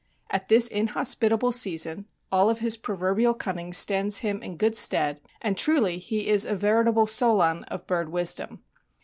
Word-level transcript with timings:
At 0.31 0.47
this 0.47 0.67
inhospitable 0.67 1.51
season 1.51 2.07
all 2.31 2.49
of 2.49 2.57
his 2.57 2.75
proverbial 2.75 3.35
cunning 3.35 3.71
stands 3.71 4.17
him 4.25 4.41
in 4.41 4.57
good 4.57 4.75
stead, 4.75 5.21
and 5.43 5.55
truly 5.55 5.99
he 5.99 6.27
is 6.27 6.43
a 6.43 6.55
veritable 6.55 7.05
solon 7.05 7.65
of 7.65 7.85
bird 7.85 8.09
wisdom. 8.09 8.63